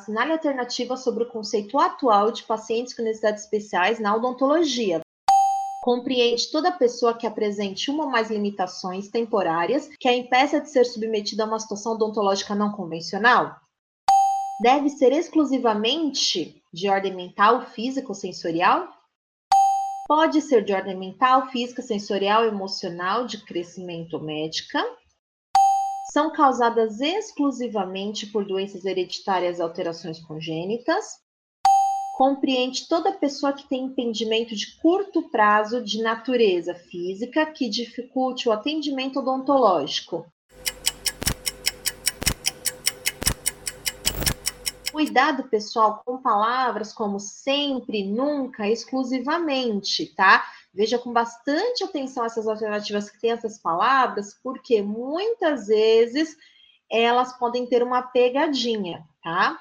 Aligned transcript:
assinale 0.00 0.32
alternativa 0.32 0.96
sobre 0.96 1.24
o 1.24 1.28
conceito 1.28 1.78
atual 1.78 2.32
de 2.32 2.42
pacientes 2.42 2.94
com 2.94 3.02
necessidades 3.02 3.44
especiais 3.44 4.00
na 4.00 4.16
odontologia. 4.16 5.00
Compreende 5.82 6.50
toda 6.50 6.72
pessoa 6.72 7.16
que 7.16 7.26
apresente 7.26 7.90
uma 7.90 8.04
ou 8.04 8.10
mais 8.10 8.30
limitações 8.30 9.08
temporárias 9.08 9.88
que 9.98 10.08
a 10.08 10.16
impeça 10.16 10.60
de 10.60 10.70
ser 10.70 10.84
submetida 10.84 11.44
a 11.44 11.46
uma 11.46 11.58
situação 11.58 11.92
odontológica 11.92 12.54
não 12.54 12.72
convencional? 12.72 13.56
Deve 14.62 14.90
ser 14.90 15.12
exclusivamente 15.12 16.62
de 16.72 16.88
ordem 16.88 17.14
mental, 17.14 17.62
física 17.66 18.08
ou 18.08 18.14
sensorial? 18.14 18.88
Pode 20.06 20.42
ser 20.42 20.64
de 20.64 20.72
ordem 20.72 20.96
mental, 20.96 21.48
física, 21.48 21.80
sensorial, 21.80 22.44
emocional, 22.44 23.26
de 23.26 23.38
crescimento 23.38 24.18
médica. 24.20 24.84
São 26.12 26.32
causadas 26.32 27.00
exclusivamente 27.00 28.26
por 28.26 28.44
doenças 28.44 28.84
hereditárias 28.84 29.60
e 29.60 29.62
alterações 29.62 30.18
congênitas. 30.18 31.20
Compreende 32.16 32.88
toda 32.88 33.12
pessoa 33.12 33.52
que 33.52 33.68
tem 33.68 33.84
impedimento 33.84 34.56
de 34.56 34.76
curto 34.80 35.30
prazo 35.30 35.80
de 35.80 36.02
natureza 36.02 36.74
física 36.74 37.46
que 37.46 37.68
dificulte 37.68 38.48
o 38.48 38.52
atendimento 38.52 39.20
odontológico. 39.20 40.26
Cuidado, 45.00 45.44
pessoal, 45.44 46.02
com 46.04 46.18
palavras 46.18 46.92
como 46.92 47.18
sempre, 47.18 48.04
nunca, 48.04 48.68
exclusivamente, 48.68 50.14
tá? 50.14 50.44
Veja 50.74 50.98
com 50.98 51.10
bastante 51.10 51.82
atenção 51.82 52.22
essas 52.22 52.46
alternativas 52.46 53.08
que 53.08 53.18
têm 53.18 53.30
essas 53.30 53.58
palavras, 53.58 54.38
porque 54.42 54.82
muitas 54.82 55.68
vezes 55.68 56.36
elas 56.92 57.32
podem 57.38 57.64
ter 57.64 57.82
uma 57.82 58.02
pegadinha, 58.02 59.02
tá? 59.22 59.58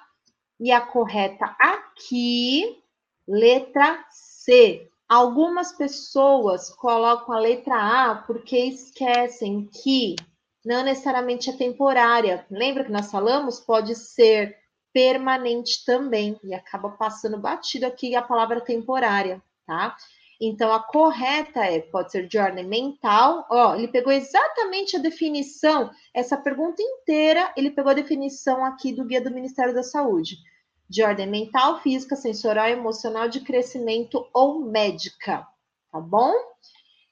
E 0.59 0.73
a 0.73 0.81
correta 0.81 1.55
aqui, 1.58 2.83
letra 3.25 4.03
C. 4.09 4.92
Algumas 5.08 5.71
pessoas 5.71 6.69
colocam 6.69 7.33
a 7.33 7.39
letra 7.39 7.75
A 8.11 8.16
porque 8.27 8.58
esquecem 8.58 9.69
que 9.71 10.17
não 10.66 10.83
necessariamente 10.83 11.49
é 11.49 11.53
temporária. 11.53 12.45
Lembra 12.52 12.83
que 12.83 12.92
nós 12.92 13.09
falamos? 13.09 13.61
Pode 13.61 13.95
ser 13.95 14.58
permanente 14.94 15.84
também, 15.86 16.40
e 16.44 16.54
acaba 16.54 16.90
passando 16.90 17.38
batido 17.38 17.86
aqui 17.86 18.16
a 18.16 18.22
palavra 18.22 18.62
temporária, 18.62 19.42
tá? 19.66 19.95
Então, 20.42 20.72
a 20.72 20.82
correta 20.82 21.66
é, 21.66 21.82
pode 21.82 22.12
ser 22.12 22.30
ordem 22.40 22.66
mental, 22.66 23.45
ó, 23.52 23.76
ele 23.76 23.90
pegou 23.90 24.12
exatamente 24.14 24.95
a 24.95 25.00
definição, 25.00 25.92
essa 26.14 26.38
pergunta 26.38 26.82
inteira, 26.82 27.52
ele 27.58 27.72
pegou 27.72 27.92
a 27.92 27.95
definição 27.95 28.64
aqui 28.64 28.94
do 28.94 29.04
Guia 29.04 29.22
do 29.22 29.34
Ministério 29.34 29.73
da 29.73 29.84
Saúde, 29.84 30.38
de 30.90 31.04
ordem 31.04 31.28
mental, 31.28 31.82
física, 31.82 32.16
sensorial, 32.16 32.67
emocional, 32.67 33.28
de 33.28 33.42
crescimento 33.42 34.26
ou 34.34 34.62
médica, 34.62 35.45
tá 35.92 36.00
bom? 36.00 36.34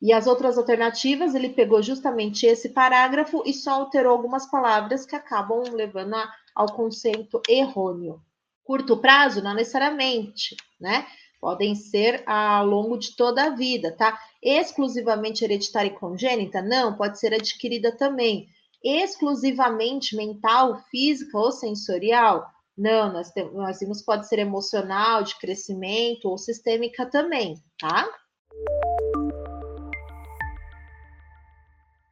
E 0.01 0.13
as 0.13 0.25
outras 0.25 0.57
alternativas, 0.57 1.35
ele 1.35 1.49
pegou 1.49 1.81
justamente 1.81 2.45
esse 2.45 2.69
parágrafo 2.69 3.43
e 3.45 3.53
só 3.53 3.71
alterou 3.71 4.13
algumas 4.13 4.49
palavras 4.49 5.05
que 5.05 5.15
acabam 5.15 5.63
levando 5.73 6.15
a 6.15 6.31
ao 6.57 6.73
conceito 6.73 7.39
errôneo. 7.47 8.19
Curto 8.63 8.97
prazo, 8.97 9.43
não 9.43 9.53
necessariamente, 9.53 10.57
né? 10.81 11.05
Podem 11.39 11.75
ser 11.75 12.23
ao 12.25 12.65
longo 12.65 12.97
de 12.97 13.15
toda 13.15 13.43
a 13.43 13.49
vida, 13.51 13.95
tá? 13.95 14.19
Exclusivamente 14.41 15.43
hereditária 15.43 15.89
e 15.89 15.97
congênita? 15.97 16.61
Não, 16.61 16.97
pode 16.97 17.19
ser 17.19 17.33
adquirida 17.33 17.95
também. 17.95 18.49
Exclusivamente 18.83 20.15
mental, 20.15 20.81
física 20.89 21.37
ou 21.37 21.51
sensorial? 21.51 22.45
Não, 22.75 23.13
nós, 23.13 23.29
temos, 23.31 23.53
nós 23.53 23.77
temos 23.77 24.01
pode 24.01 24.27
ser 24.27 24.39
emocional, 24.39 25.23
de 25.23 25.37
crescimento 25.37 26.27
ou 26.27 26.37
sistêmica 26.37 27.05
também, 27.05 27.55
tá? 27.79 28.09